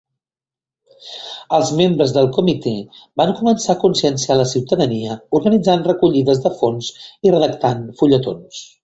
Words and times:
Els 1.57 1.73
membres 1.81 2.13
del 2.15 2.29
comitè 2.37 2.73
van 3.21 3.33
començar 3.41 3.69
a 3.75 3.79
conscienciar 3.83 4.39
la 4.39 4.47
ciutadania 4.53 5.19
organitzant 5.41 5.85
recollides 5.89 6.43
de 6.47 6.53
fons 6.63 6.91
i 7.29 7.35
redactant 7.37 7.85
fulletons. 8.01 8.65